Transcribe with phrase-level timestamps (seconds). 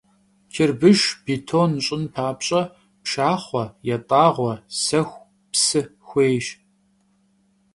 [0.53, 2.61] Çırbışş, bêton ş'ın papş'e
[3.03, 6.47] pşşaxhue, yat'ağue, sexu, psı xuêyş.